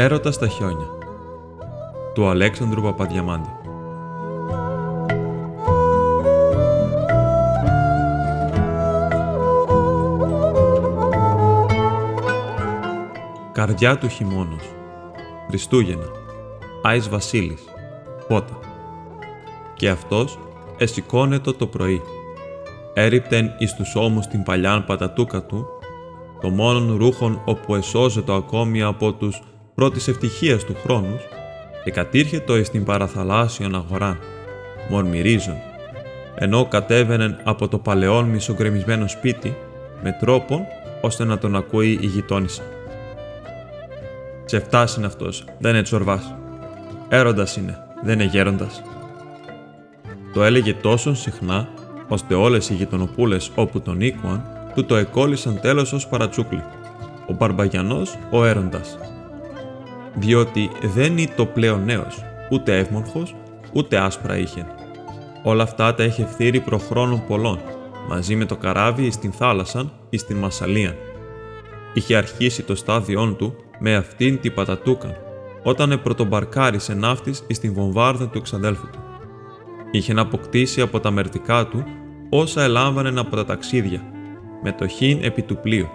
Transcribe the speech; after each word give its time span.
Έρωτας 0.00 0.34
στα 0.34 0.48
χιόνια. 0.48 0.88
Του 2.14 2.28
Αλέξανδρου 2.28 2.82
Παπαδιαμάντη 2.82 3.48
Καρδιά 13.52 13.98
του 13.98 14.08
χειμώνος. 14.08 14.62
Χριστούγεννα. 15.48 16.06
Άης 16.82 17.08
Βασίλης. 17.08 17.64
Πότα. 18.28 18.58
Και 19.74 19.88
αυτός 19.88 20.38
εσηκώνετο 20.78 21.54
το 21.54 21.66
πρωί. 21.66 22.02
Έριπτεν 22.94 23.54
εις 23.58 23.74
τους 23.74 23.94
ώμους 23.94 24.26
την 24.26 24.42
παλιάν 24.42 24.84
πατατούκα 24.84 25.42
του 25.42 25.66
το 26.40 26.48
μόνον 26.48 26.96
ρούχον 26.96 27.42
όπου 27.44 27.74
εσώζετο 27.74 28.34
ακόμη 28.34 28.82
από 28.82 29.12
τους 29.12 29.42
πρώτης 29.78 30.08
ευτυχίας 30.08 30.64
του 30.64 30.76
χρόνους 30.82 31.22
και 31.84 31.90
κατήρχετο 31.90 32.56
εις 32.56 32.70
την 32.70 32.84
παραθαλάσσιον 32.84 33.74
αγοράν, 33.74 34.18
μορμυρίζον, 34.88 35.56
ενώ 36.34 36.66
κατέβαινεν 36.66 37.40
από 37.44 37.68
το 37.68 37.78
παλαιόν 37.78 38.24
μισογκρεμισμένο 38.24 39.08
σπίτι 39.08 39.56
με 40.02 40.16
τρόπον 40.20 40.60
ώστε 41.00 41.24
να 41.24 41.38
τον 41.38 41.56
ακούει 41.56 41.98
η 42.00 42.06
γειτόνισσα. 42.06 42.62
Τσεφτάς 44.44 44.96
είναι 44.96 45.06
αυτός, 45.06 45.44
δεν 45.58 45.74
είναι 45.74 45.82
τσορβάς. 45.82 46.34
Έροντας 47.08 47.56
είναι, 47.56 47.78
δεν 48.04 48.20
είναι 48.20 48.30
γέροντας. 48.30 48.82
Το 50.32 50.44
έλεγε 50.44 50.74
τόσο 50.74 51.14
συχνά, 51.14 51.68
ώστε 52.08 52.34
όλες 52.34 52.70
οι 52.70 52.74
γειτονοπούλες 52.74 53.50
όπου 53.54 53.80
τον 53.80 54.00
οίκουαν, 54.00 54.42
του 54.74 54.84
το 54.84 54.96
εκόλλησαν 54.96 55.60
τέλος 55.60 55.92
ως 55.92 56.06
παρατσούκλι. 56.06 56.62
Ο 57.28 57.32
Μπαρμπαγιανός 57.32 58.18
ο 58.30 58.44
έροντας. 58.44 58.98
Διότι 60.18 60.70
δεν 60.82 61.16
το 61.36 61.46
πλέον 61.46 61.84
νέος, 61.84 62.24
ούτε 62.50 62.78
εύμορφος, 62.78 63.34
ούτε 63.72 63.98
άσπρα 63.98 64.38
είχε. 64.38 64.66
Όλα 65.42 65.62
αυτά 65.62 65.94
τα 65.94 66.04
είχε 66.04 66.26
φθείρει 66.26 66.60
προχρόνων 66.60 67.22
πολλών, 67.26 67.60
μαζί 68.08 68.36
με 68.36 68.44
το 68.44 68.56
καράβι 68.56 69.10
στην 69.10 69.32
θάλασσαν 69.32 69.92
ή 70.10 70.18
στην 70.18 70.36
Μασαλίαν. 70.36 70.94
Είχε 71.94 72.16
αρχίσει 72.16 72.62
το 72.62 72.74
στάδιόν 72.74 73.36
του 73.36 73.54
με 73.78 73.96
αυτήν 73.96 74.40
την 74.40 74.54
πατατούκαν, 74.54 75.16
όταν 75.62 75.92
επρωτομπαρκάρισε 75.92 76.94
ναύτης 76.94 77.44
εις 77.46 77.58
την 77.58 77.74
βομβάρδα 77.74 78.28
του 78.28 78.38
εξαδέλφου 78.38 78.90
του. 78.90 78.98
Είχε 79.90 80.12
να 80.12 80.20
αποκτήσει 80.20 80.80
από 80.80 81.00
τα 81.00 81.10
μερτικά 81.10 81.66
του 81.66 81.84
όσα 82.30 82.62
ελάμβανε 82.62 83.20
από 83.20 83.36
τα 83.36 83.44
ταξίδια, 83.44 84.02
με 84.62 84.72
το 84.72 84.86
χίν 84.86 85.18
επί 85.22 85.42
του 85.42 85.56
πλοίου. 85.56 85.88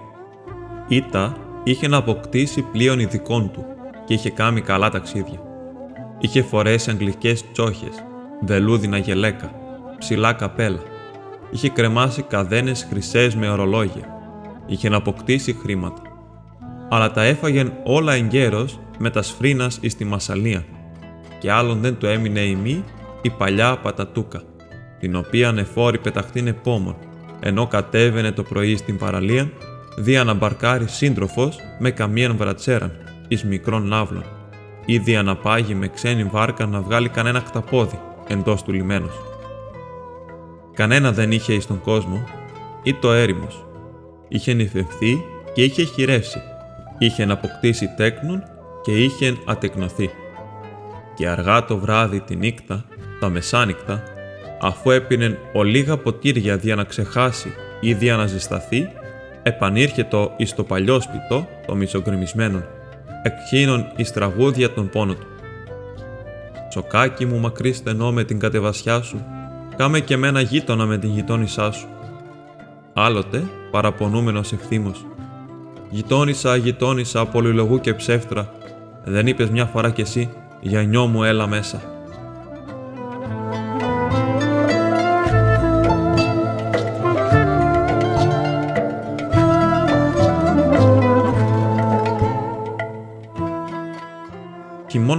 Ήτα 0.87 1.37
είχε 1.63 1.87
να 1.87 1.97
αποκτήσει 1.97 2.61
πλοίον 2.61 2.99
ειδικών 2.99 3.52
του 3.52 3.65
και 4.05 4.13
είχε 4.13 4.29
κάνει 4.29 4.61
καλά 4.61 4.89
ταξίδια. 4.89 5.41
Είχε 6.19 6.41
φορέσει 6.41 6.89
αγγλικές 6.89 7.51
τσόχες, 7.51 8.03
βελούδινα 8.41 8.97
γελέκα, 8.97 9.51
ψηλά 9.97 10.33
καπέλα. 10.33 10.79
Είχε 11.49 11.69
κρεμάσει 11.69 12.21
καδένες 12.21 12.87
χρυσές 12.89 13.35
με 13.35 13.49
ορολόγια. 13.49 14.05
Είχε 14.65 14.89
να 14.89 14.97
αποκτήσει 14.97 15.53
χρήματα. 15.53 16.01
Αλλά 16.89 17.11
τα 17.11 17.23
έφαγεν 17.23 17.73
όλα 17.83 18.13
εγκαίρως 18.13 18.79
με 18.97 19.09
τα 19.09 19.21
σφρίνας 19.21 19.77
εις 19.81 19.95
τη 19.95 20.05
Μασαλία 20.05 20.65
και 21.39 21.51
άλλον 21.51 21.79
δεν 21.81 21.97
του 21.97 22.05
έμεινε 22.05 22.39
ημί 22.39 22.83
η 23.21 23.29
παλιά 23.29 23.77
πατατούκα, 23.77 24.41
την 24.99 25.15
οποία 25.15 25.47
ανεφόρη 25.47 25.97
πεταχτήν 25.97 26.47
επόμον, 26.47 26.95
ενώ 27.39 27.67
κατέβαινε 27.67 28.31
το 28.31 28.43
πρωί 28.43 28.77
στην 28.77 28.97
παραλία, 28.97 29.51
δια 29.97 30.23
να 30.23 30.33
μπαρκάρει 30.33 30.87
σύντροφος 30.87 31.59
με 31.79 31.91
καμίαν 31.91 32.37
βρατσέραν, 32.37 32.91
εις 33.34 33.44
μικρών 33.44 33.88
ναύλων, 33.88 34.26
ή 34.86 34.98
δια 34.98 35.23
να 35.23 35.36
πάγει 35.36 35.76
με 35.76 35.88
ξένη 35.88 36.23
βάρκα 36.23 36.66
να 36.66 36.82
βγάλει 36.82 37.10
κανένα 37.10 37.39
κταπόδι 37.39 37.99
εντός 38.27 38.64
του 38.64 38.71
λιμένος. 38.71 39.21
Κανένα 40.73 41.11
δεν 41.11 41.32
είχε 41.32 41.54
εις 41.54 41.67
τον 41.67 41.82
κόσμο, 41.82 42.23
ή 42.83 42.93
το 42.93 43.11
έρημος. 43.11 43.66
Είχε 44.27 44.54
νυφευθεί 44.54 45.23
και 45.54 45.64
είχε 45.64 45.83
χειρεύσει, 45.83 46.42
είχε 46.98 47.26
να 47.26 47.33
αποκτήσει 47.33 47.93
τέκνον 47.98 48.43
και 48.82 49.04
είχε 49.04 49.38
ατεκνοθεί. 49.45 50.10
Και 51.16 51.27
αργά 51.27 51.66
το 51.66 51.77
βράδυ 51.77 52.20
τη 52.20 52.36
νύχτα, 52.36 52.86
τα 53.20 53.30
μεσάνυχτα, 53.30 54.04
αφού 54.61 54.92
έπινε 54.92 55.38
ολίγα 55.54 55.98
ποτήρια 55.98 56.58
δια 56.58 56.76
να 56.76 56.83
ξεχάσει 56.83 57.54
ή 57.80 57.93
δια 57.93 58.16
να 58.16 58.26
ζεσταθεί, 58.26 58.89
επανήρχετο 59.43 60.33
εις 60.38 60.55
το 60.55 60.64
παλιό 60.64 60.99
σπιτό, 61.02 61.48
το 61.67 61.76
μισογκρεμισμένο, 61.76 62.64
εκχύνων 63.23 63.92
εις 63.95 64.11
τραγούδια 64.11 64.73
των 64.73 64.89
πόνο 64.89 65.14
του. 65.14 65.28
Τσοκάκι 66.70 67.26
μου 67.26 67.39
μακρύ 67.39 67.73
στενό 67.73 68.11
με 68.11 68.23
την 68.23 68.39
κατεβασιά 68.39 69.02
σου, 69.02 69.26
κάμε 69.78 70.00
και 70.00 70.17
μένα 70.17 70.42
γείτονα 70.42 70.86
με 70.86 70.98
την 70.98 71.10
γειτόνισά 71.10 71.72
σου. 71.72 71.88
Άλλοτε, 72.94 73.44
παραπονούμενος 73.72 74.54
ευθύμος, 74.54 75.06
γειτόνισα, 75.89 76.56
γειτόνισα, 76.56 77.26
πολυλογού 77.26 77.80
και 77.80 77.94
ψεύτρα, 77.94 78.52
δεν 79.04 79.28
είπες 79.28 79.50
μια 79.50 79.66
φορά 79.66 79.90
κι 79.90 80.02
εσύ, 80.02 80.30
για 80.61 80.84
νιό 80.84 81.05
μου 81.05 81.23
έλα 81.23 81.48
μέσα. 81.48 81.92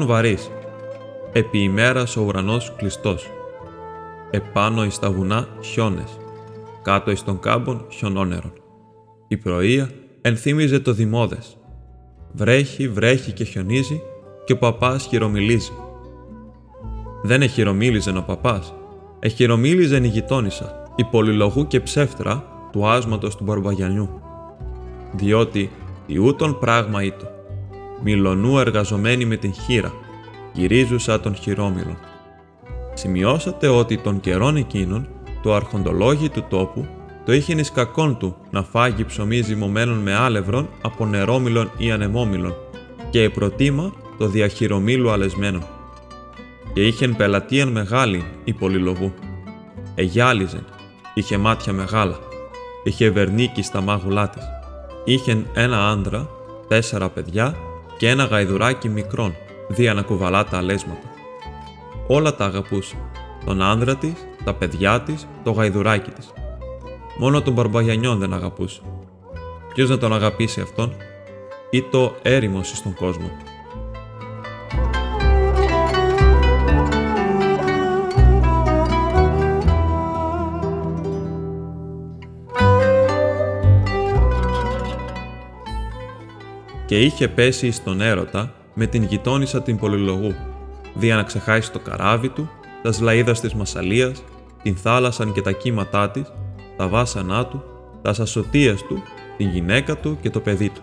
Χειμών 0.05 0.23
βαρύς, 0.23 0.51
επί 1.33 1.59
ημέρας 1.59 2.17
ο 2.17 2.23
ουρανός 2.23 2.73
κλειστός. 2.77 3.31
Επάνω 4.31 4.85
εις 4.85 4.99
τα 4.99 5.11
βουνά 5.11 5.49
χιόνες, 5.61 6.19
κάτω 6.83 7.11
εις 7.11 7.25
των 7.25 7.39
κάμπων 7.39 7.87
χιονόνερων. 7.91 8.53
Η 9.29 9.37
πρωία 9.37 9.91
ενθύμιζε 10.21 10.81
το 10.81 10.93
δημόδες. 10.93 11.57
Βρέχει, 12.33 12.89
βρέχει 12.89 13.33
και 13.33 13.45
χιονίζει 13.45 14.03
και 14.45 14.53
ο 14.53 14.59
παπάς 14.59 15.07
χειρομιλίζει. 15.07 15.73
Δεν 17.23 17.43
εχειρομίλιζεν 17.43 18.17
ο 18.17 18.23
παπάς, 18.27 18.75
εχειρομίλιζεν 19.19 20.05
η 20.05 20.09
γειτόνισσα, 20.09 20.83
η 20.97 21.05
πολυλογού 21.05 21.67
και 21.67 21.81
ψεύτρα 21.81 22.45
του 22.73 22.87
άσματος 22.87 23.37
του 23.37 23.45
Μπαρμπαγιανιού. 23.45 24.21
Διότι 25.13 25.71
η 26.07 26.19
ούτων 26.19 26.59
πράγμα 26.59 27.03
ήτο, 27.03 27.34
μιλονού 28.03 28.59
εργαζομένη 28.59 29.25
με 29.25 29.37
την 29.37 29.53
χείρα, 29.53 29.93
γυρίζουσα 30.53 31.21
των 31.21 31.34
χειρόμυλων. 31.34 31.99
Σημειώσατε 32.94 33.69
ότι 33.69 33.99
των 33.99 34.21
καιρών 34.21 34.56
εκείνων 34.56 35.09
το 35.43 35.55
αρχοντολόγι 35.55 36.28
του 36.28 36.44
τόπου 36.49 36.87
το 37.25 37.32
είχε 37.32 37.53
εις 37.53 37.72
κακόν 37.72 38.16
του 38.19 38.37
να 38.50 38.62
φάγει 38.62 39.05
ψωμί 39.05 39.41
ζυμωμένων 39.41 39.99
με 39.99 40.15
άλευρον 40.15 40.69
από 40.82 41.06
νερόμυλων 41.06 41.71
ή 41.77 41.91
ανεμόμυλων 41.91 42.55
και 43.10 43.31
προτίμα 43.31 43.93
το 44.19 44.26
διαχειρομήλου 44.26 45.11
αλεσμένων. 45.11 45.65
Και 46.72 46.87
είχεν 46.87 47.16
πελατείαν 47.16 47.69
μεγάλη 47.69 48.25
η 48.44 48.53
πολυλογού. 48.53 49.12
Εγιάλιζεν, 49.94 50.65
είχε 51.15 51.37
μάτια 51.37 51.72
μεγάλα, 51.72 52.19
είχε 52.84 53.11
βερνίκι 53.11 53.62
στα 53.62 53.81
μάγουλά 53.81 54.28
της. 54.28 54.43
Είχεν 55.05 55.47
ένα 55.55 55.91
άντρα, 55.91 56.28
τέσσερα 56.69 57.09
παιδιά 57.09 57.55
και 57.97 58.09
ένα 58.09 58.25
γαϊδουράκι 58.25 58.88
μικρόν, 58.88 59.34
δια 59.69 59.94
να 59.94 60.03
κουβαλά 60.03 60.44
τα 60.44 60.56
αλέσματα. 60.56 61.10
Όλα 62.06 62.34
τα 62.34 62.44
αγαπούσε, 62.44 62.97
τον 63.44 63.62
άντρα 63.62 63.97
της, 63.97 64.27
τα 64.44 64.55
παιδιά 64.55 65.00
της, 65.00 65.28
το 65.43 65.50
γαϊδουράκι 65.50 66.10
της. 66.10 66.32
Μόνο 67.19 67.43
τον 67.43 67.53
Μπαρμπαγιανιόν 67.53 68.19
δεν 68.19 68.32
αγαπούσε. 68.32 68.81
Ποιος 69.75 69.88
να 69.88 69.99
τον 69.99 70.12
αγαπήσει 70.14 70.61
αυτόν, 70.61 70.96
ή 71.70 71.82
το 71.82 72.14
έρημος 72.23 72.69
στον 72.69 72.94
κόσμο; 72.94 73.31
Και 86.94 87.00
είχε 87.00 87.29
πέσει 87.29 87.70
στον 87.70 88.00
έρωτα 88.00 88.55
με 88.75 88.87
την 88.87 89.02
γειτόνισσα 89.02 89.62
την 89.62 89.76
πολυλογού, 89.76 90.35
δια 90.94 91.17
να 91.17 91.23
ξεχάσει 91.23 91.73
το 91.73 91.79
καράβι 91.79 92.29
του, 92.29 92.50
τα 92.82 92.93
σλαΐδα 92.93 93.35
της 93.41 93.55
Μασαλίας, 93.55 94.23
την 94.62 94.76
θάλασσαν 94.76 95.32
και 95.32 95.41
τα 95.41 95.52
κύματά 95.52 96.11
της, 96.11 96.32
τα 96.76 96.88
βάσανά 96.88 97.46
του, 97.46 97.62
τα 98.02 98.12
σασωτίας 98.12 98.82
του, 98.82 99.02
την 99.37 99.49
γυναίκα 99.49 99.96
του 99.96 100.19
και 100.20 100.31
το 100.31 100.41
παιδί 100.41 100.69
του. 100.69 100.81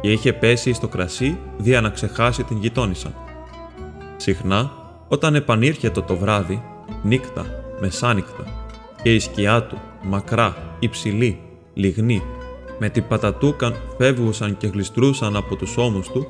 Και 0.00 0.12
είχε 0.12 0.32
πέσει 0.32 0.72
στο 0.72 0.88
κρασί 0.88 1.38
δια 1.56 1.80
να 1.80 1.88
ξεχάσει 1.88 2.44
την 2.44 2.58
γειτόνισσα. 2.58 3.14
Συχνά, 4.16 4.72
όταν 5.08 5.34
επανήρχεται 5.34 6.00
το 6.00 6.16
βράδυ, 6.16 6.62
νύκτα, 7.02 7.46
μεσάνυχτα, 7.80 8.44
και 9.02 9.14
η 9.14 9.18
σκιά 9.18 9.62
του, 9.62 9.78
μακρά, 10.02 10.56
υψηλή, 10.78 11.40
λιγνή, 11.74 12.22
με 12.78 12.88
την 12.88 13.06
πατατούκαν 13.08 13.74
φεύγουσαν 13.98 14.56
και 14.56 14.66
γλιστρούσαν 14.66 15.36
από 15.36 15.56
τους 15.56 15.76
ώμους 15.76 16.08
του, 16.08 16.26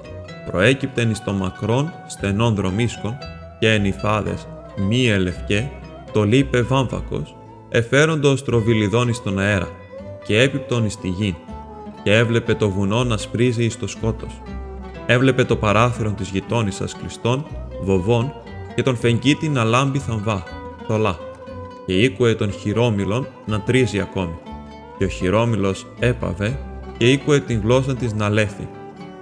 προέκυπτεν 0.50 1.10
εις 1.10 1.24
το 1.24 1.32
μακρόν 1.32 1.92
στενών 2.06 2.54
δρομίσκων 2.54 3.16
και 3.58 3.72
ενυφάδες 3.72 4.46
μη 4.76 5.06
ελευκέ, 5.06 5.70
το 6.12 6.22
λείπε 6.22 6.62
βάμβακος, 6.62 7.36
εφέροντος 7.68 8.44
τροβιλιδόνι 8.44 9.12
στον 9.12 9.38
αέρα 9.38 9.68
και 10.24 10.40
έπιπτον 10.40 10.84
εις 10.84 10.96
τη 10.96 11.08
γη 11.08 11.36
και 12.02 12.16
έβλεπε 12.16 12.54
το 12.54 12.70
βουνό 12.70 13.04
να 13.04 13.16
σπρίζει 13.16 13.64
εις 13.64 13.78
το 13.78 13.86
σκότος. 13.86 14.42
Έβλεπε 15.06 15.44
το 15.44 15.56
παράθυρο 15.56 16.10
της 16.10 16.28
γειτόνισσας 16.28 16.96
κλειστών, 16.96 17.46
βοβών 17.82 18.32
και 18.74 18.82
τον 18.82 18.96
φεγγίτη 18.96 19.48
να 19.48 19.64
λάμπει 19.64 19.98
θαμβά, 19.98 20.42
θολά 20.86 21.18
και 21.86 21.92
ήκουε 21.92 22.34
τον 22.34 22.52
χειρόμυλον 22.52 23.26
να 23.46 23.60
τρίζει 23.60 24.00
ακόμη. 24.00 24.38
Και 24.98 25.04
ο 25.04 25.08
χειρόμυλος 25.08 25.86
έπαβε 25.98 26.58
και 26.96 27.10
ήκουε 27.10 27.40
την 27.40 27.60
γλώσσα 27.60 27.94
της 27.94 28.12
να 28.12 28.28
λέθει 28.28 28.68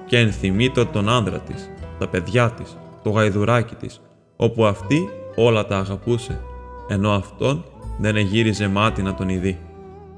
και 0.06 0.18
ενθυμείτο 0.18 0.86
τον 0.86 1.08
άνδρα 1.08 1.40
της, 1.40 1.70
τα 1.98 2.08
παιδιά 2.08 2.50
της, 2.50 2.78
το 3.02 3.10
γαϊδουράκι 3.10 3.74
της, 3.74 4.00
όπου 4.36 4.64
αυτή 4.64 5.08
όλα 5.36 5.66
τα 5.66 5.78
αγαπούσε, 5.78 6.40
ενώ 6.88 7.10
αυτόν 7.10 7.64
δεν 7.98 8.16
εγύριζε 8.16 8.68
μάτι 8.68 9.02
να 9.02 9.14
τον 9.14 9.28
ειδεί. 9.28 9.58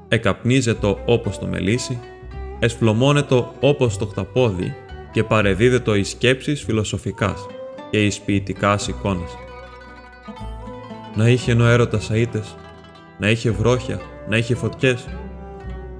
Εκαπνίζετο 0.08 0.98
όπως 1.06 1.38
το 1.38 1.46
μελίσι, 1.46 2.00
εσφλωμώνετο 2.58 3.52
όπως 3.60 3.96
το 3.96 4.06
χταπόδι 4.06 4.74
και 5.12 5.24
παρεδίδετο 5.24 5.94
εις 5.94 6.08
σκέψεις 6.08 6.62
φιλοσοφικάς 6.62 7.46
και 7.90 8.04
εις 8.04 8.20
ποιητικάς 8.20 8.88
εικόνας. 8.88 9.36
Να 11.14 11.28
είχε 11.28 11.52
ο 11.52 11.64
έρωτας 11.64 12.10
αΐτες, 12.12 12.56
να 13.18 13.30
είχε 13.30 13.50
βρόχια, 13.50 14.00
να 14.28 14.36
είχε 14.36 14.54
φωτιές, 14.54 15.08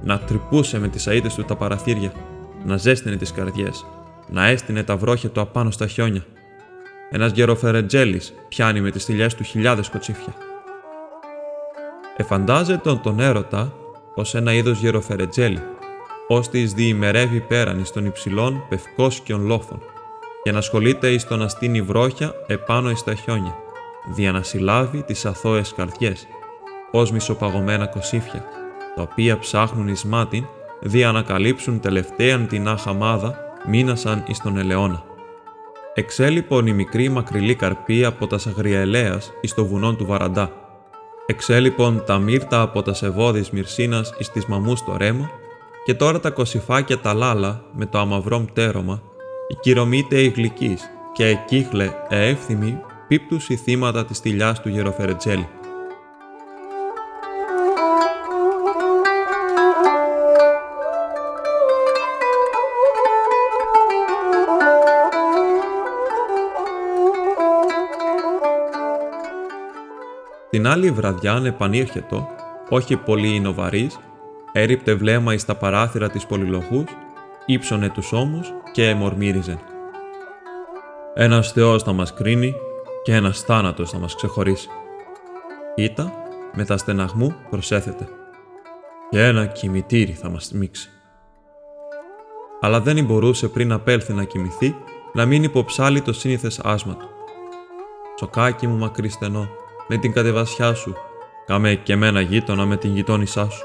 να 0.04 0.18
τρυπούσε 0.18 0.78
με 0.78 0.88
τις 0.88 1.08
αΐτες 1.08 1.34
του 1.34 1.44
τα 1.44 1.56
παραθύρια, 1.56 2.12
να 2.64 2.76
ζέστηνε 2.76 3.16
τις 3.16 3.32
καρδιές, 3.32 3.86
να 4.28 4.46
έστεινε 4.46 4.82
τα 4.82 4.96
βρόχια 4.96 5.28
του 5.28 5.40
απάνω 5.40 5.70
στα 5.70 5.86
χιόνια. 5.86 6.24
Ένας 7.10 7.32
γεροφερετζέλης 7.32 8.34
πιάνει 8.48 8.80
με 8.80 8.90
τις 8.90 9.04
θηλιές 9.04 9.34
του 9.34 9.42
χιλιάδες 9.42 9.88
κοτσίφια. 9.88 10.34
Εφαντάζεται 12.16 13.00
τον 13.02 13.20
έρωτα 13.20 13.72
ως 14.14 14.34
ένα 14.34 14.52
είδος 14.52 14.80
γεροφερετζέλη, 14.80 15.62
ώστε 16.28 16.58
εις 16.58 16.72
διημερεύει 16.72 17.40
πέραν 17.40 17.80
εις 17.80 17.90
των 17.90 18.06
υψηλών 18.06 18.64
πευκόσκιων 18.68 19.46
λόφων 19.46 19.82
και 20.42 20.52
να 20.52 20.58
ασχολείται 20.58 21.08
εις 21.08 21.26
το 21.26 21.36
να 21.36 21.48
στείνει 21.48 21.82
βρόχια 21.82 22.32
επάνω 22.46 22.90
εις 22.90 23.04
τα 23.04 23.14
χιόνια, 23.14 23.54
δια 24.14 24.32
να 24.32 24.42
συλλάβει 24.42 25.02
τις 25.02 25.26
αθώες 25.26 25.72
καρδιές, 25.76 26.26
ως 26.90 27.10
μισοπαγωμένα 27.10 27.86
κοσίφια, 27.86 28.44
τα 28.94 29.02
οποία 29.02 29.38
ψάχνουν 29.38 29.88
εις 29.88 30.04
μάτιν 30.04 30.44
δια 30.80 31.12
να 31.12 31.22
καλύψουν 31.22 31.80
τελευταίαν 31.80 32.46
την 32.46 32.68
άχαμάδα 32.68 33.38
μήνασαν 33.66 34.24
εις 34.26 34.42
τον 34.42 34.58
ελαιόνα. 34.58 35.02
Εξέλιπον 35.94 36.66
η 36.66 36.72
μικρή 36.72 37.08
μακριλή 37.08 37.54
καρπή 37.54 38.04
από 38.04 38.26
τα 38.26 38.38
σαγριαελέας 38.38 39.32
εις 39.40 39.54
το 39.54 39.66
βουνόν 39.66 39.96
του 39.96 40.06
Βαραντά. 40.06 40.50
Εξέλιπον 41.26 42.02
τα 42.06 42.18
μύρτα 42.18 42.60
από 42.60 42.82
τα 42.82 42.94
σεβόδης 42.94 43.50
μυρσίνας 43.50 44.14
εις 44.18 44.30
τις 44.30 44.46
μαμούς 44.46 44.84
το 44.84 44.96
ρέμα 44.96 45.30
και 45.84 45.94
τώρα 45.94 46.20
τα 46.20 46.30
κοσιφάκια 46.30 46.98
τα 46.98 47.14
λάλα 47.14 47.62
με 47.72 47.86
το 47.86 47.98
αμαυρό 47.98 48.38
πτέρωμα, 48.40 49.02
η 49.48 49.54
κυρωμείται 49.60 50.20
η 50.20 50.28
γλυκής 50.28 50.90
και 51.12 51.26
εκείχλε 51.26 51.92
εεύθυμη 52.08 52.78
πίπτους 53.08 53.48
οι 53.48 53.56
θύματα 53.56 54.04
της 54.04 54.18
θηλιάς 54.18 54.60
του 54.60 54.68
Γεροφερετζέλη. 54.68 55.48
Την 70.54 70.66
άλλη 70.66 70.90
βραδιά 70.90 71.42
επανήρχετο, 71.44 72.28
όχι 72.68 72.96
πολύ 72.96 73.34
εινοβαρής, 73.34 73.98
έριπτε 74.52 74.94
βλέμμα 74.94 75.34
εις 75.34 75.44
τα 75.44 75.54
παράθυρα 75.54 76.10
της 76.10 76.26
πολυλογούς, 76.26 76.84
ύψωνε 77.46 77.88
τους 77.88 78.12
ώμους 78.12 78.52
και 78.72 78.88
εμορμύριζε. 78.88 79.58
Ένας 81.14 81.52
Θεός 81.52 81.82
θα 81.82 81.92
μας 81.92 82.14
κρίνει 82.14 82.54
και 83.02 83.14
ένας 83.14 83.40
θάνατος 83.40 83.90
θα 83.90 83.98
μας 83.98 84.14
ξεχωρίσει. 84.14 84.68
Ήτα, 85.74 86.12
με 86.54 86.64
τα 86.64 86.76
στεναγμού 86.76 87.34
προσέθεται. 87.50 88.08
Και 89.10 89.24
ένα 89.24 89.46
κημητήρι 89.46 90.12
θα 90.12 90.28
μας 90.28 90.52
μίξει. 90.52 90.90
Αλλά 92.60 92.80
δεν 92.80 93.04
μπορούσε 93.04 93.48
πριν 93.48 93.72
απέλθει 93.72 94.12
να 94.12 94.24
κοιμηθεί 94.24 94.76
να 95.12 95.26
μην 95.26 95.42
υποψάλει 95.42 96.00
το 96.00 96.12
σύνηθες 96.12 96.58
άσμα 96.58 96.96
του. 96.96 97.08
Τσοκάκι 98.14 98.66
μου 98.66 98.76
μακρύ 98.76 99.08
στενό, 99.08 99.48
με 99.88 99.96
την 99.96 100.12
κατεβασιά 100.12 100.74
σου, 100.74 100.94
κάμε 101.46 101.74
και 101.74 101.96
μένα 101.96 102.20
γείτονα 102.20 102.64
με 102.66 102.76
την 102.76 102.94
γειτόνισά 102.94 103.50
σου. 103.50 103.64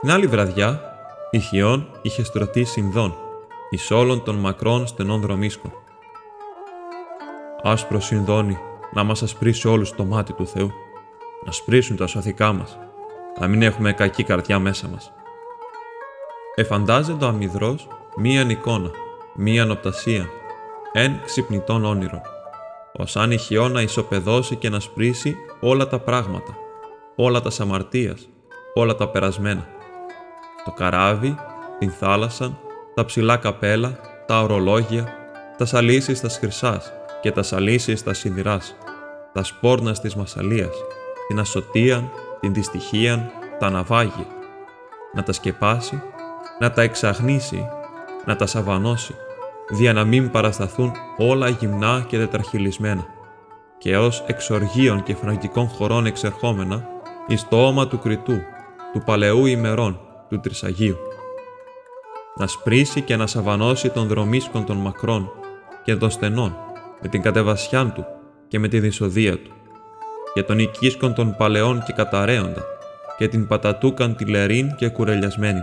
Την 0.00 0.10
άλλη 0.10 0.26
βραδιά, 0.26 0.80
η 1.30 1.38
Χιόν 1.38 1.88
είχε 2.02 2.24
στρωθεί 2.24 2.64
συνδών, 2.64 3.14
εις 3.70 3.90
όλων 3.90 4.22
των 4.22 4.34
μακρών 4.34 4.86
στενών 4.86 5.20
δρομίσκων. 5.20 5.72
Άσπρο 7.62 8.00
συνδώνει, 8.00 8.58
να 8.92 9.04
μας 9.04 9.22
ασπρίσει 9.22 9.68
όλους 9.68 9.90
το 9.90 10.04
μάτι 10.04 10.32
του 10.32 10.46
Θεού, 10.46 10.72
να 11.44 11.52
σπρίσουν 11.52 11.96
τα 11.96 12.06
σωθικά 12.06 12.52
μας, 12.52 12.78
να 13.40 13.46
μην 13.46 13.62
έχουμε 13.62 13.92
κακή 13.92 14.24
καρδιά 14.24 14.58
μέσα 14.58 14.88
μας. 14.88 15.12
Εφαντάζεται 16.54 17.24
ο 17.24 17.28
αμυδρός 17.28 17.88
μίαν 18.16 18.50
εικόνα, 18.50 18.90
μίαν 19.34 19.70
οπτασία, 19.70 20.28
εν 20.92 21.20
ξυπνητών 21.24 21.84
όνειρων, 21.84 22.20
ως 22.98 23.16
αν 23.16 23.30
η 23.30 23.38
χιόνα 23.38 23.82
ισοπεδώσει 23.82 24.56
και 24.56 24.68
να 24.68 24.80
σπρίσει 24.80 25.36
όλα 25.60 25.86
τα 25.86 25.98
πράγματα, 25.98 26.56
όλα 27.16 27.40
τα 27.40 27.50
σαμαρτίας, 27.50 28.28
όλα 28.74 28.94
τα 28.94 29.08
περασμένα. 29.08 29.66
Το 30.64 30.70
καράβι, 30.70 31.34
την 31.78 31.90
θάλασσα, 31.90 32.58
τα 32.94 33.04
ψηλά 33.04 33.36
καπέλα, 33.36 33.98
τα 34.26 34.42
ορολόγια, 34.42 35.08
τα 35.58 35.64
σαλίσεις 35.64 36.20
τα 36.20 36.28
χρυσάς 36.28 36.92
και 37.20 37.30
τα 37.30 37.42
σαλίσεις 37.42 38.02
τα 38.02 38.14
σιδηράς, 38.14 38.76
τα 39.32 39.42
σπόρνα 39.42 39.92
της 39.92 40.14
μασαλίας, 40.14 40.74
την 41.28 41.38
ασωτίαν, 41.38 42.10
την 42.40 42.54
δυστυχίαν, 42.54 43.30
τα 43.58 43.70
ναυάγια. 43.70 44.26
Να 45.14 45.22
τα 45.22 45.32
σκεπάσει, 45.32 46.02
να 46.58 46.72
τα 46.72 46.82
εξαγνίσει, 46.82 47.66
να 48.24 48.36
τα 48.36 48.46
σαβανώσει, 48.46 49.14
δια 49.68 49.92
να 49.92 50.04
μην 50.04 50.30
παρασταθούν 50.30 50.92
όλα 51.16 51.48
γυμνά 51.48 52.04
και 52.08 52.18
τετραχυλισμένα, 52.18 53.06
και 53.78 53.96
ως 53.96 54.24
εξοργείων 54.26 55.02
και 55.02 55.14
φραγκικών 55.14 55.68
χωρών 55.68 56.06
εξερχόμενα, 56.06 56.88
εις 57.26 57.48
το 57.48 57.66
όμα 57.66 57.86
του 57.86 57.98
κριτού, 57.98 58.40
του 58.92 59.02
παλαιού 59.04 59.46
ημερών, 59.46 60.00
του 60.28 60.40
Τρισαγίου. 60.40 60.96
Να 62.36 62.46
σπρίσει 62.46 63.00
και 63.00 63.16
να 63.16 63.26
σαβανώσει 63.26 63.90
των 63.90 64.06
δρομίσκων 64.06 64.64
των 64.64 64.76
μακρών 64.76 65.30
και 65.82 65.96
των 65.96 66.10
στενών, 66.10 66.56
με 67.00 67.08
την 67.08 67.22
κατεβασιά 67.22 67.86
του 67.86 68.04
και 68.48 68.58
με 68.58 68.68
τη 68.68 68.80
δυσοδεία 68.80 69.38
του, 69.38 69.50
και 70.34 70.42
των 70.42 70.58
οικίσκων 70.58 71.14
των 71.14 71.36
παλαιών 71.36 71.82
και 71.86 71.92
καταραίοντα, 71.92 72.62
και 73.18 73.28
την 73.28 73.46
πατατούκαν 73.46 74.16
τηλερίν 74.16 74.74
και 74.74 74.88
κουρελιασμένη 74.88 75.60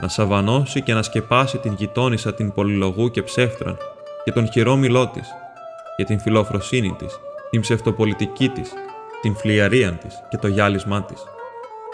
να 0.00 0.08
σαβανώσει 0.08 0.82
και 0.82 0.94
να 0.94 1.02
σκεπάσει 1.02 1.58
την 1.58 1.72
γειτόνισσα 1.72 2.34
την 2.34 2.52
πολυλογού 2.52 3.10
και 3.10 3.22
ψεύτραν 3.22 3.76
και 4.24 4.32
τον 4.32 4.50
χειρόμιλό 4.50 5.08
της, 5.08 5.28
και 5.96 6.04
την 6.04 6.20
φιλοφροσύνη 6.20 6.94
της, 6.98 7.20
την 7.50 7.60
ψευτοπολιτική 7.60 8.48
της, 8.48 8.72
την 9.20 9.36
φλιαρία 9.36 9.92
της 9.92 10.22
και 10.28 10.36
το 10.36 10.48
γυάλισμά 10.48 11.02
της, 11.02 11.22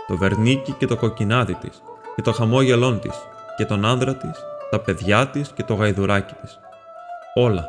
το 0.06 0.16
βερνίκι 0.16 0.72
και 0.72 0.86
το 0.86 0.96
κοκκινάδι 0.96 1.54
της, 1.54 1.82
και 2.16 2.22
το 2.22 2.32
χαμόγελόν 2.32 3.00
της, 3.00 3.14
και 3.56 3.64
τον 3.64 3.84
άνδρα 3.84 4.14
της, 4.14 4.40
τα 4.70 4.78
παιδιά 4.78 5.26
της 5.26 5.50
και 5.54 5.62
το 5.62 5.75
γαϊδουράκι 5.75 6.34
της. 6.34 6.58
Όλα, 7.34 7.66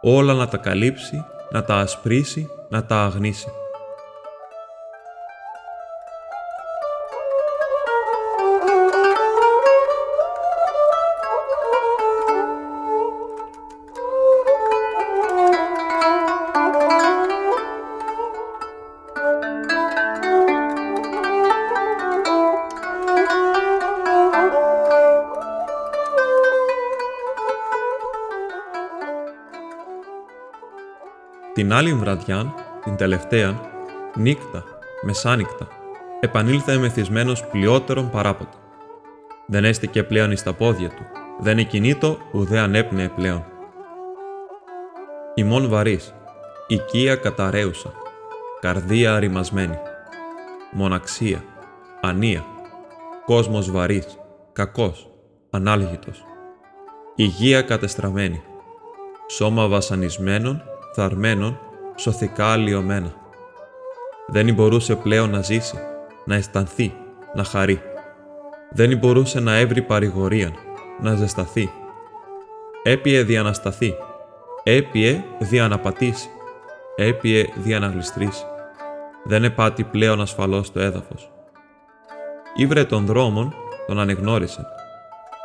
όλα 0.00 0.34
να 0.34 0.48
τα 0.48 0.56
καλύψει, 0.56 1.24
να 1.50 1.64
τα 1.64 1.74
ασπρίσει, 1.74 2.50
να 2.68 2.84
τα 2.84 3.02
αγνίσει. 3.02 3.48
Την 31.58 31.72
άλλη 31.72 31.94
βραδιά, 31.94 32.54
την 32.84 32.96
τελευταία, 32.96 33.60
νύχτα, 34.14 34.64
μεσάνυχτα, 35.02 35.68
επανήλθε 36.20 36.76
μεθυσμένος 36.76 37.46
πλειότερον 37.46 38.10
παράποτε. 38.10 38.56
Δεν 39.46 39.64
έστηκε 39.64 40.02
πλέον 40.02 40.30
εις 40.30 40.42
τα 40.42 40.52
πόδια 40.52 40.88
του, 40.88 41.02
δεν 41.40 41.58
εκινήτω 41.58 42.18
ουδέ 42.32 42.58
ανέπνεε 42.58 43.08
πλέον. 43.08 43.44
Ημών 45.34 45.68
βαρύς, 45.68 46.14
οικία 46.66 47.16
καταραίουσα, 47.16 47.92
καρδία 48.60 49.18
ρημασμένη, 49.18 49.78
μοναξία, 50.72 51.44
ανία, 52.00 52.44
κόσμος 53.24 53.70
βαρύς, 53.70 54.18
κακός, 54.52 55.10
ανάλγητος, 55.50 56.24
υγεία 57.14 57.62
κατεστραμμένη, 57.62 58.42
σώμα 59.28 59.68
βασανισμένων, 59.68 60.62
θαρμένων, 60.94 61.58
σωθικά 61.96 62.46
αλλοιωμένα. 62.46 63.12
Δεν 64.26 64.54
μπορούσε 64.54 64.94
πλέον 64.94 65.30
να 65.30 65.42
ζήσει, 65.42 65.78
να 66.24 66.34
αισθανθεί, 66.34 66.94
να 67.34 67.44
χαρεί. 67.44 67.82
Δεν 68.70 68.98
μπορούσε 68.98 69.40
να 69.40 69.56
έβρει 69.56 69.82
παρηγορία, 69.82 70.52
να 71.00 71.14
ζεσταθεί. 71.14 71.70
Έπιε 72.82 73.22
διανασταθεί, 73.22 73.94
έπιε 74.62 75.24
διαναπατήσει, 75.38 76.28
έπιε 76.96 77.44
διαναγλιστρήσει. 77.54 78.44
Δεν 79.24 79.44
επάτη 79.44 79.84
πλέον 79.84 80.20
ασφαλώς 80.20 80.72
το 80.72 80.80
έδαφος. 80.80 81.30
Ήβρε 82.56 82.84
των 82.84 83.06
δρόμων, 83.06 83.54
τον 83.86 83.98
ανεγνώρισε. 83.98 84.66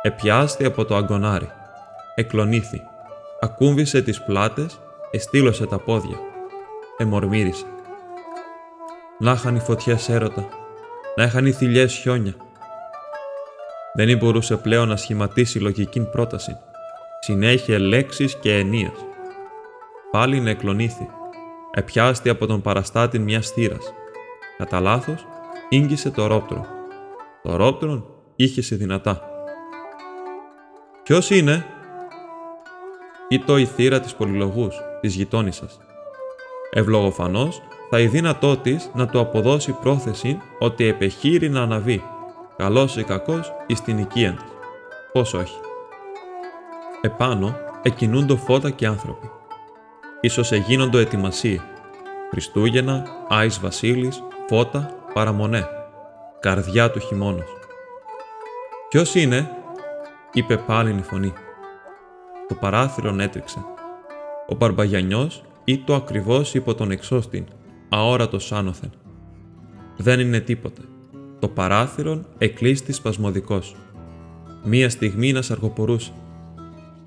Επιάστη 0.02 0.64
από 0.64 0.84
το 0.84 0.96
αγκονάρι. 0.96 1.48
Εκλονήθη. 2.14 2.80
Ακούμβησε 3.40 4.02
τις 4.02 4.22
πλάτες, 4.22 4.80
εστήλωσε 5.14 5.66
τα 5.66 5.78
πόδια. 5.78 6.18
Εμορμύρισε. 6.96 7.64
Να 9.18 9.32
είχαν 9.32 9.56
οι 9.56 9.60
φωτιές 9.60 10.08
έρωτα, 10.08 10.48
να 11.16 11.24
είχαν 11.24 11.46
οι 11.46 11.52
θηλιές 11.52 11.94
χιόνια. 11.94 12.34
Δεν 13.94 14.18
μπορούσε 14.18 14.56
πλέον 14.56 14.88
να 14.88 14.96
σχηματίσει 14.96 15.58
λογική 15.58 16.00
πρόταση. 16.00 16.56
Συνέχεια 17.20 17.78
λέξεις 17.78 18.36
και 18.36 18.58
ενίας. 18.58 19.04
Πάλι 20.10 20.40
να 20.40 20.50
εκλονήθη. 20.50 21.08
Επιάστη 21.70 22.28
από 22.28 22.46
τον 22.46 22.60
παραστάτη 22.60 23.18
μιας 23.18 23.50
θύρας. 23.50 23.92
Κατά 24.58 24.80
λάθος, 24.80 25.26
ίγγισε 25.68 26.10
το 26.10 26.26
ρόπτρο. 26.26 26.66
Το 27.42 27.56
ρόπτρον 27.56 28.04
είχε 28.36 28.62
σε 28.62 28.76
δυνατά. 28.76 29.22
Ποιος 31.02 31.30
είναι, 31.30 31.66
το 33.46 33.58
η 33.58 33.64
θύρα 33.64 34.00
της 34.00 34.14
πολυλογούς, 34.14 34.76
της 35.04 35.14
γειτόνισσας. 35.14 35.78
Ευλογοφανώς 36.70 37.62
θα 37.90 38.00
η 38.00 38.06
δύνατό 38.06 38.56
της 38.56 38.90
να 38.94 39.08
του 39.08 39.20
αποδώσει 39.20 39.72
πρόθεση 39.72 40.38
ότι 40.58 40.84
επεχείρει 40.84 41.48
να 41.48 41.62
αναβεί, 41.62 42.02
καλός 42.56 42.96
ή 42.96 43.04
κακός, 43.04 43.52
εις 43.66 43.80
την 43.80 43.98
οικία 43.98 44.32
της. 44.32 44.44
Πώς 45.12 45.34
όχι. 45.34 45.58
Επάνω 47.00 47.56
εκινούντο 47.82 48.36
φώτα 48.36 48.70
και 48.70 48.86
άνθρωποι. 48.86 49.30
Ίσως 50.20 50.52
εγίνοντο 50.52 50.98
ετοιμασία. 50.98 51.64
Χριστούγεννα, 52.30 53.04
Άης 53.28 53.60
Βασίλης, 53.60 54.22
φώτα, 54.48 54.90
παραμονέ. 55.14 55.68
Καρδιά 56.40 56.90
του 56.90 56.98
χειμώνος. 56.98 57.56
«Ποιος 58.88 59.14
είναι» 59.14 59.50
είπε 60.32 60.56
πάλι 60.56 60.96
η 60.98 61.02
φωνή. 61.02 61.32
Το 62.48 62.54
παράθυρο 62.54 63.16
έτρεξε. 63.18 63.73
Ο 64.48 64.54
Μπαρμπαγιανιός 64.54 65.42
ή 65.64 65.78
το 65.78 65.94
ακριβώς 65.94 66.54
υπό 66.54 66.74
τον 66.74 66.90
εξώστην, 66.90 67.44
αόρατος 67.88 68.52
άνωθεν. 68.52 68.90
Δεν 69.96 70.20
είναι 70.20 70.40
τίποτε. 70.40 70.80
Το 71.38 71.48
παράθυρον 71.48 72.26
εκλείστης 72.38 72.96
σπασμωδικός. 72.96 73.76
Μία 74.64 74.90
στιγμή 74.90 75.32
να 75.32 75.42
σαργοπορούσε. 75.42 76.12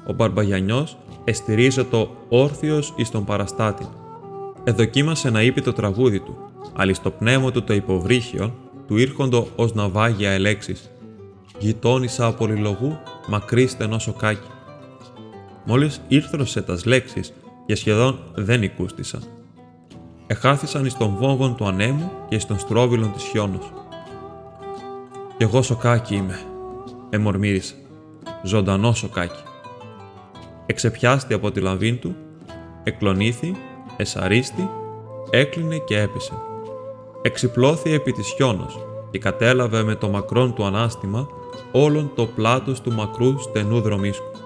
Ο 0.08 0.14
Μπαρμπαγιανιός 0.14 0.98
εστηρίζεται 1.24 2.08
όρθιος 2.30 2.94
εις 2.96 3.10
τον 3.10 3.26
παραστάτη. 3.26 3.88
Εδοκίμασε 4.64 5.30
να 5.30 5.42
είπε 5.42 5.62
το 5.62 5.74
τραγούδι 5.74 6.20
του, 6.20 6.38
αλλά 6.76 6.94
στο 6.94 7.12
πνεύμα 7.12 7.52
του 7.52 7.64
το 7.64 7.74
υποβρύχιο 7.74 8.54
του 8.88 8.98
ήρχοντο 8.98 9.48
ως 9.56 9.74
ναυάγια 9.74 10.32
ελέξεις. 10.32 10.92
Γειτόνισσα 11.60 12.26
από 12.26 12.48
λιλογού 12.48 12.98
μακρύ 13.28 13.68
στενό 13.68 14.00
σοκάκι. 14.00 14.48
Μόλις 15.70 16.02
ήρθρωσε 16.08 16.62
τας 16.62 16.86
λέξεις 16.86 17.34
και 17.66 17.76
σχεδόν 17.76 18.20
δεν 18.34 18.64
οικούστησαν. 18.64 19.24
Εχάθησαν 20.28 20.86
εις 20.86 20.98
τον 20.98 21.16
βόμβον 21.20 21.56
του 21.56 21.66
ανέμου 21.66 22.12
και 22.30 22.36
εις 22.36 22.46
τον 22.46 22.60
στρόβιλον 22.60 23.14
της 23.14 23.24
χιόνος. 23.24 23.74
«Κι 25.38 25.44
εγώ 25.44 25.62
σοκάκι 25.62 26.16
είμαι», 26.16 26.40
εμορμύρισε. 27.10 27.76
«Ζωντανό 28.44 28.94
σοκάκι». 28.94 29.44
Εξεπιάστη 30.66 31.34
από 31.34 31.52
τη 31.52 31.60
λαβήν 31.60 32.00
του, 32.00 32.16
εκλονήθη, 32.84 33.56
εσαρίστη, 33.98 34.70
έκλεινε 35.30 35.78
και 35.78 36.00
έπεσε. 36.00 36.34
Εξυπλώθη 37.22 37.94
επί 37.94 38.12
της 38.12 38.28
χιόνος 38.28 38.80
και 39.12 39.20
κατέλαβε 39.20 39.84
με 39.84 39.96
το 39.96 40.10
μακρόν 40.10 40.54
του 40.54 40.66
ανάστημα 40.66 41.28
όλον 41.72 42.12
το 42.16 42.26
πλάτος 42.26 42.82
του 42.82 42.92
μακρού 42.92 43.40
στενού 43.40 43.82
δρομίσκου. 43.82 44.37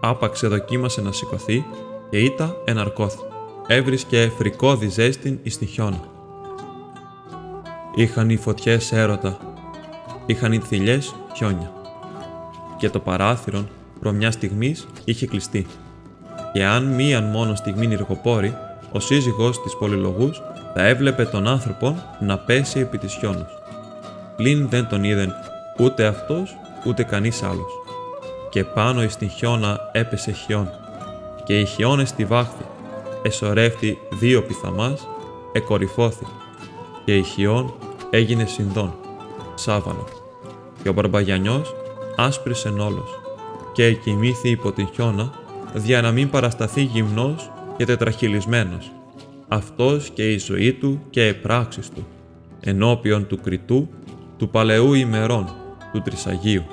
Άπαξε 0.00 0.46
δοκίμασε 0.46 1.00
να 1.00 1.12
σηκωθεί 1.12 1.64
και 2.10 2.18
ήτα 2.18 2.56
εναρκώθη. 2.64 3.18
Έβρισκε 3.66 4.32
φρικόδι 4.36 4.88
ζέστην 4.88 5.38
εις 5.42 5.58
τη 5.58 5.66
χιόνα. 5.66 6.00
Είχαν 7.94 8.30
οι 8.30 8.36
φωτιές 8.36 8.92
έρωτα, 8.92 9.38
είχαν 10.26 10.52
οι 10.52 10.58
θηλιές 10.58 11.14
χιόνια. 11.36 11.72
Και 12.78 12.90
το 12.90 12.98
παράθυρον 12.98 13.68
προ 14.00 14.12
μια 14.12 14.30
στιγμής 14.30 14.86
είχε 15.04 15.26
κλειστεί. 15.26 15.66
Και 16.52 16.64
αν 16.64 16.84
μίαν 16.84 17.24
μόνο 17.24 17.54
στιγμή 17.54 17.86
νηργοπόρη, 17.86 18.54
ο 18.92 19.00
σύζυγος 19.00 19.62
της 19.62 19.76
πολυλογούς 19.76 20.42
θα 20.74 20.86
έβλεπε 20.86 21.24
τον 21.24 21.46
άνθρωπο 21.46 22.02
να 22.20 22.38
πέσει 22.38 22.80
επί 22.80 22.98
της 22.98 23.14
χιόνος. 23.14 23.58
Πλην 24.36 24.68
δεν 24.68 24.88
τον 24.88 25.04
είδεν 25.04 25.32
ούτε 25.78 26.06
αυτός 26.06 26.56
ούτε 26.86 27.02
κανείς 27.02 27.42
άλλος. 27.42 27.77
Και 28.50 28.64
πάνω 28.64 29.02
εις 29.02 29.16
την 29.16 29.30
χιόνα 29.30 29.78
έπεσε 29.92 30.32
χιόν, 30.32 30.70
και 31.44 31.60
οι 31.60 31.64
χιόνες 31.64 32.08
στη 32.08 32.24
βάχθη, 32.24 32.64
εσωρεύτη 33.22 33.98
δύο 34.10 34.42
πιθαμάς, 34.42 35.08
εκορυφώθη, 35.52 36.26
και 37.04 37.16
η 37.16 37.22
χιόν 37.22 37.74
έγινε 38.10 38.44
συνδόν, 38.44 38.94
σάβανο. 39.54 40.04
Και 40.82 40.88
ο 40.88 40.92
Μπαρμπαγιανιός 40.92 41.74
άσπρισεν 42.16 42.80
όλος, 42.80 43.10
και 43.72 43.92
κοιμήθη 43.92 44.50
υπό 44.50 44.72
την 44.72 44.88
χιόνα, 44.94 45.32
δια 45.74 46.00
να 46.00 46.10
μην 46.10 46.30
παρασταθεί 46.30 46.82
γυμνός 46.82 47.50
και 47.76 47.84
τετραχυλισμένος, 47.84 48.90
αυτός 49.48 50.10
και 50.10 50.32
η 50.32 50.38
ζωή 50.38 50.72
του 50.72 51.00
και 51.10 51.28
οι 51.28 51.34
πράξεις 51.34 51.90
του, 51.90 52.06
ενώπιον 52.60 53.26
του 53.26 53.40
κριτού, 53.40 53.88
του 54.36 54.48
παλαιού 54.48 54.94
ημερών, 54.94 55.54
του 55.92 56.02
Τρισαγίου. 56.02 56.64